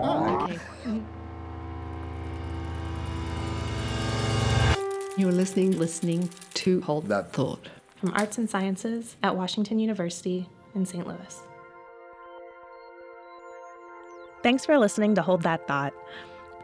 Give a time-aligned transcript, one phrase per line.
[0.00, 0.58] Oh, okay.
[5.16, 10.86] You're listening, listening to Hold That Thought from Arts and Sciences at Washington University in
[10.86, 11.06] St.
[11.06, 11.40] Louis.
[14.42, 15.92] Thanks for listening to Hold That Thought.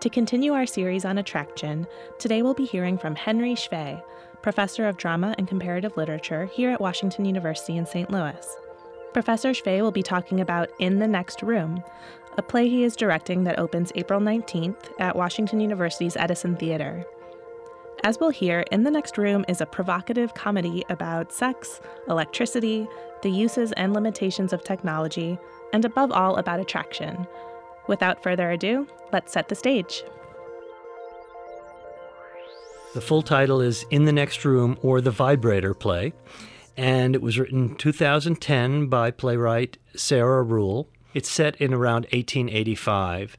[0.00, 1.86] To continue our series on attraction,
[2.18, 4.02] today we'll be hearing from Henry Schvey,
[4.42, 8.10] professor of drama and comparative literature here at Washington University in St.
[8.10, 8.46] Louis.
[9.12, 11.84] Professor Schvey will be talking about In the Next Room,
[12.38, 17.04] a play he is directing that opens April 19th at Washington University's Edison Theater.
[18.04, 22.88] As we'll hear, In the Next Room is a provocative comedy about sex, electricity,
[23.22, 25.38] the uses and limitations of technology,
[25.74, 27.26] and above all, about attraction.
[27.88, 30.02] Without further ado, let's set the stage.
[32.94, 36.14] The full title is In the Next Room or The Vibrator Play,
[36.76, 40.88] and it was written 2010 by playwright Sarah Ruhl.
[41.14, 43.36] It's set in around 1885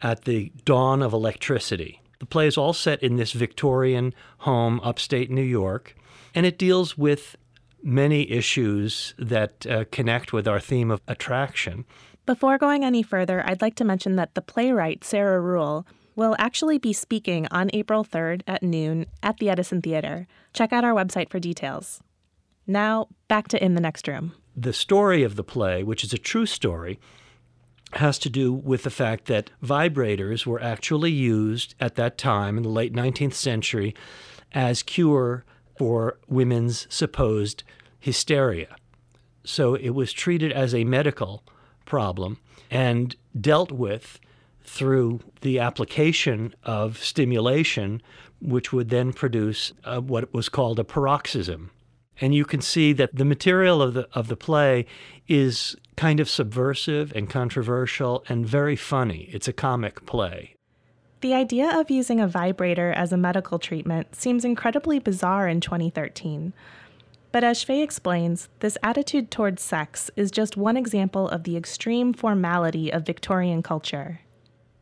[0.00, 2.00] at the dawn of electricity.
[2.18, 5.96] The play is all set in this Victorian home upstate New York,
[6.34, 7.36] and it deals with
[7.82, 11.84] many issues that uh, connect with our theme of attraction.
[12.24, 16.78] Before going any further, I'd like to mention that the playwright, Sarah Ruhl will actually
[16.78, 20.28] be speaking on April 3rd at noon at the Edison Theater.
[20.52, 22.00] Check out our website for details.
[22.66, 24.34] Now, back to In the Next Room.
[24.56, 26.98] The story of the play, which is a true story,
[27.94, 32.62] has to do with the fact that vibrators were actually used at that time in
[32.62, 33.94] the late 19th century
[34.52, 35.44] as cure
[35.76, 37.64] for women's supposed
[37.98, 38.76] hysteria.
[39.44, 41.42] So it was treated as a medical
[41.84, 42.38] problem
[42.70, 44.20] and dealt with
[44.64, 48.00] through the application of stimulation,
[48.40, 51.70] which would then produce uh, what was called a paroxysm.
[52.20, 54.86] And you can see that the material of the of the play
[55.26, 59.28] is kind of subversive and controversial and very funny.
[59.32, 60.54] It's a comic play.
[61.20, 66.52] The idea of using a vibrator as a medical treatment seems incredibly bizarre in 2013.
[67.30, 72.12] But as Schvey explains, this attitude towards sex is just one example of the extreme
[72.12, 74.20] formality of Victorian culture.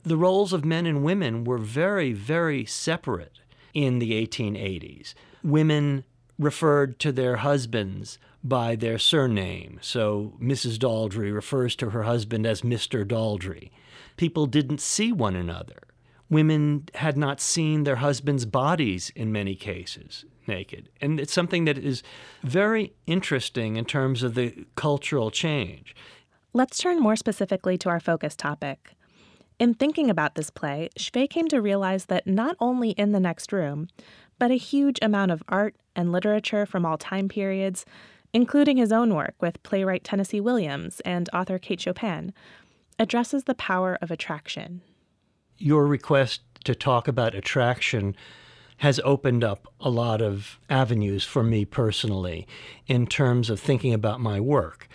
[0.03, 3.39] The roles of men and women were very, very separate
[3.75, 5.15] in the 1880s.
[5.45, 6.05] Women
[6.41, 9.79] referred to their husbands by their surname.
[9.83, 10.79] So Mrs.
[10.79, 13.05] Daldry refers to her husband as Mr.
[13.05, 13.71] Daldry.
[14.17, 15.83] People didn't see one another.
[16.31, 20.89] Women had not seen their husbands' bodies in many cases naked.
[21.01, 22.03] And it's something that is
[22.43, 25.95] very interesting in terms of the cultural change.
[26.53, 28.95] Let's turn more specifically to our focus topic.
[29.61, 33.53] In thinking about this play, Schvey came to realize that not only in the next
[33.53, 33.89] room,
[34.41, 37.85] but a huge amount of art and literature from all time periods,
[38.33, 42.33] including his own work with playwright Tennessee Williams and author Kate Chopin,
[42.99, 44.81] addresses the power of attraction.
[45.59, 48.17] Your request to talk about attraction
[48.79, 52.49] has opened up a lot of avenues for me personally
[52.87, 54.89] in terms of thinking about my work.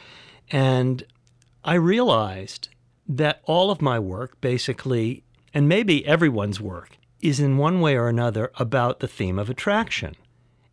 [0.49, 1.03] And
[1.63, 2.69] I realized
[3.07, 5.23] that all of my work, basically,
[5.53, 10.15] and maybe everyone's work, is in one way or another about the theme of attraction.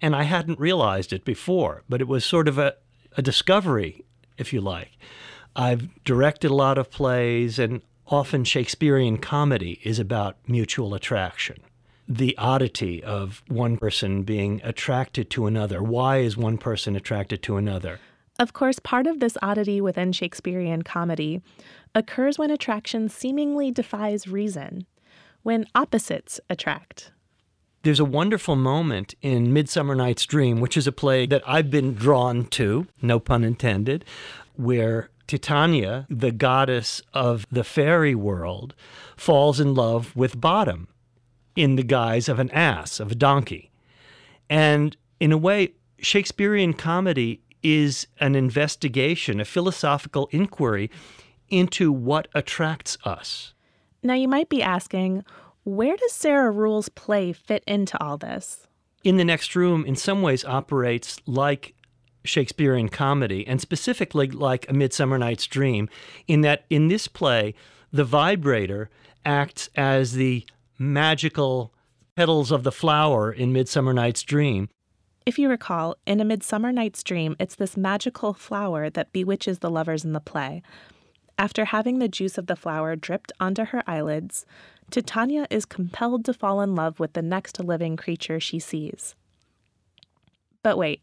[0.00, 2.74] And I hadn't realized it before, but it was sort of a,
[3.16, 4.04] a discovery,
[4.36, 4.98] if you like.
[5.54, 11.58] I've directed a lot of plays, and often Shakespearean comedy is about mutual attraction.
[12.08, 15.82] The oddity of one person being attracted to another.
[15.82, 18.00] Why is one person attracted to another?
[18.38, 21.42] Of course, part of this oddity within Shakespearean comedy
[21.94, 24.86] occurs when attraction seemingly defies reason
[25.42, 27.12] when opposites attract.
[27.82, 31.94] There's a wonderful moment in Midsummer Night's Dream, which is a play that I've been
[31.94, 34.04] drawn to, no pun intended,
[34.54, 38.74] where Titania, the goddess of the fairy world,
[39.16, 40.88] falls in love with Bottom
[41.56, 43.70] in the guise of an ass, of a donkey.
[44.48, 50.90] And in a way, Shakespearean comedy is an investigation, a philosophical inquiry
[51.48, 53.54] into what attracts us.
[54.02, 55.24] Now, you might be asking,
[55.64, 58.66] where does Sarah Ruhl's play fit into all this?
[59.04, 61.74] In the Next Room, in some ways, operates like
[62.24, 65.88] Shakespearean comedy, and specifically like A Midsummer Night's Dream,
[66.26, 67.54] in that in this play,
[67.92, 68.90] the vibrator
[69.24, 70.44] acts as the
[70.78, 71.72] magical
[72.16, 74.68] petals of the flower in Midsummer Night's Dream.
[75.24, 79.70] If you recall, in A Midsummer Night's Dream, it's this magical flower that bewitches the
[79.70, 80.62] lovers in the play.
[81.38, 84.46] After having the juice of the flower dripped onto her eyelids,
[84.90, 89.14] Titania is compelled to fall in love with the next living creature she sees.
[90.62, 91.00] But wait,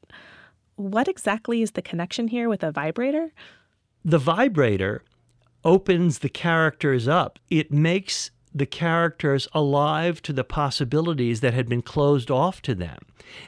[0.75, 3.31] what exactly is the connection here with a vibrator?
[4.05, 5.03] The vibrator
[5.65, 7.39] opens the characters up.
[7.49, 12.99] It makes the characters alive to the possibilities that had been closed off to them.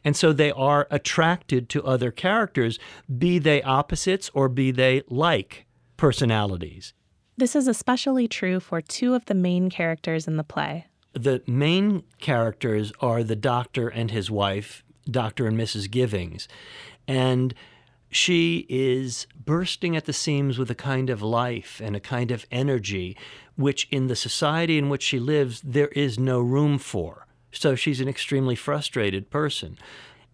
[0.04, 2.77] And so they are attracted to other characters,
[3.18, 5.66] be they opposites or be they like
[6.01, 6.95] personalities.
[7.38, 10.88] This is especially true for two of the main characters in the play.
[11.13, 15.45] The main characters are the doctor and his wife, Dr.
[15.45, 15.92] and Mrs.
[15.92, 16.48] Givings.
[17.07, 17.53] And
[18.09, 22.48] she is bursting at the seams with a kind of life and a kind of
[22.50, 23.15] energy,
[23.56, 27.27] which in the society in which she lives, there is no room for.
[27.51, 29.77] So she's an extremely frustrated person.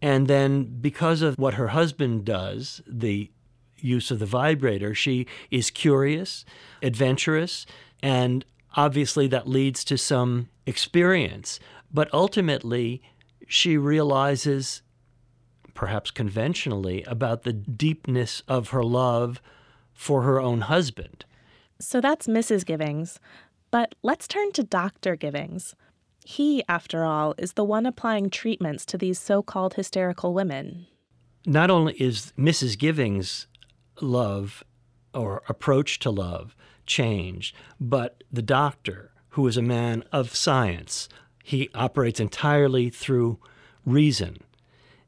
[0.02, 3.32] And then, because of what her husband does, the
[3.80, 6.46] use of the vibrator, she is curious,
[6.82, 7.66] adventurous,
[8.02, 8.46] and
[8.76, 11.60] obviously that leads to some experience.
[11.92, 13.02] But ultimately,
[13.48, 14.82] she realizes,
[15.74, 19.42] perhaps conventionally, about the deepness of her love
[19.94, 21.26] for her own husband.
[21.80, 22.66] So that's Mrs.
[22.66, 23.20] Givings.
[23.72, 25.16] But let's turn to Dr.
[25.16, 25.76] Givings.
[26.26, 30.88] He, after all, is the one applying treatments to these so called hysterical women.
[31.46, 32.78] Not only is Mrs.
[32.78, 33.48] Givings'
[34.02, 34.64] love
[35.14, 36.56] or approach to love
[36.86, 41.10] changed, but the doctor, who is a man of science,
[41.44, 43.40] he operates entirely through
[43.86, 44.38] reason,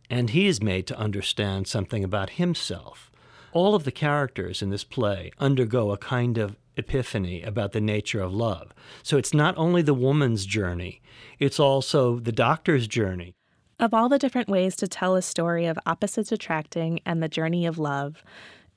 [0.10, 3.12] and he is made to understand something about himself.
[3.52, 8.22] All of the characters in this play undergo a kind of epiphany about the nature
[8.22, 8.74] of love.
[9.04, 11.02] So it's not only the woman's journey,
[11.40, 13.36] it's also the doctor's journey.
[13.80, 17.66] Of all the different ways to tell a story of opposites attracting and the journey
[17.66, 18.24] of love,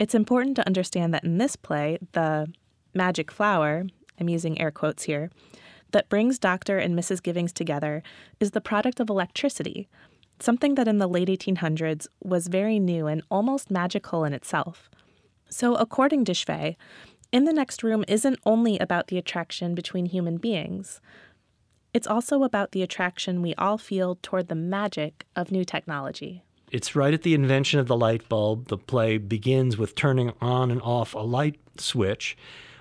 [0.03, 2.53] it's important to understand that in this play, the
[2.93, 3.87] magic flower,
[4.19, 5.31] I'm using air quotes here,
[5.93, 6.77] that brings Dr.
[6.79, 7.23] and Mrs.
[7.23, 8.03] Givings together
[8.41, 9.89] is the product of electricity,
[10.41, 14.91] something that in the late 1800s was very new and almost magical in itself.
[15.49, 16.75] So, according to Schvey,
[17.31, 21.01] in the Next Room isn't only about the attraction between human beings,
[21.95, 26.43] it's also about the attraction we all feel toward the magic of new technology.
[26.73, 28.69] It's right at the invention of the light bulb.
[28.69, 32.35] The play begins with turning on and off a light switch,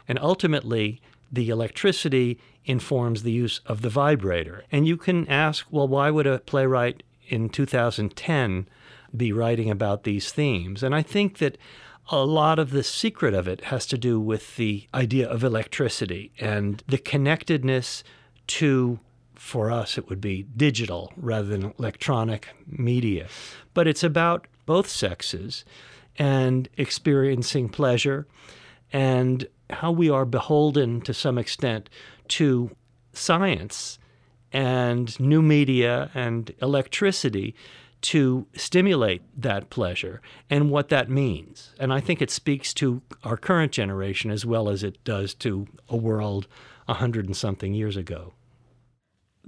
[0.08, 4.64] and ultimately, the electricity informs the use of the vibrator.
[4.72, 8.68] And you can ask, well, why would a playwright in 2010
[9.16, 10.84] be writing about these themes?
[10.84, 11.58] And I think that
[12.10, 16.32] a lot of the secret of it has to do with the idea of electricity
[16.40, 18.04] and the connectedness
[18.48, 19.00] to,
[19.42, 23.28] for us, it would be digital rather than electronic media.
[23.74, 25.66] But it's about both sexes
[26.16, 28.28] and experiencing pleasure
[28.94, 31.90] and how we are beholden to some extent
[32.30, 32.70] to
[33.14, 33.98] science
[34.54, 37.56] and new media and electricity
[38.02, 40.22] to stimulate that pleasure
[40.52, 41.74] and what that means.
[41.80, 45.68] And I think it speaks to our current generation as well as it does to
[45.90, 46.48] a world
[46.88, 48.34] a hundred and something years ago.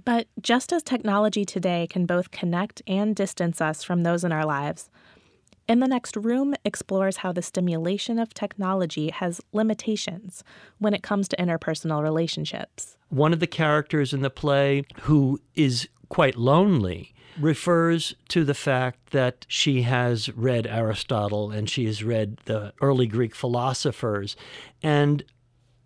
[0.06, 4.46] But just as technology today can both connect and distance us from those in our
[4.46, 4.90] lives,
[5.68, 10.44] in the Next Room explores how the stimulation of technology has limitations
[10.78, 12.98] when it comes to interpersonal relationships.
[13.10, 19.12] One of the characters in the play who is quite lonely refers to the fact
[19.12, 24.36] that she has read Aristotle and she has read the early Greek philosophers.
[24.82, 25.24] And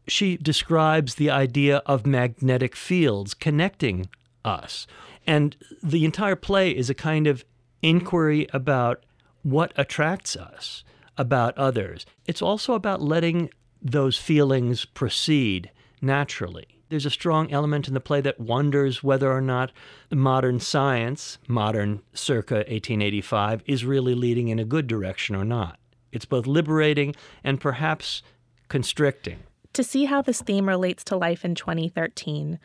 [0.07, 4.10] she describes the idea of magnetic fields connecting
[4.46, 4.88] us.
[5.25, 7.43] And the entire play is a kind of
[7.81, 9.03] inquiry about
[9.43, 10.84] what attracts us
[11.17, 12.05] about others.
[12.25, 13.50] It's also about letting
[13.81, 16.67] those feelings proceed naturally.
[16.89, 19.72] There's a strong element in the play that wonders whether or not
[20.10, 25.79] modern science, modern circa 1885, is really leading in a good direction or not.
[26.12, 28.24] It's both liberating and perhaps
[28.70, 29.39] constricting.
[29.74, 32.59] To see how this theme relates to life in 2013,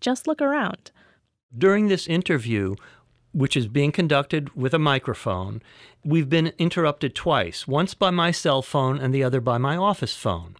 [0.00, 0.90] just look around.
[1.56, 2.76] During this interview,
[3.32, 5.62] which is being conducted with a microphone,
[6.04, 10.16] we've been interrupted twice once by my cell phone and the other by my office
[10.16, 10.56] phone.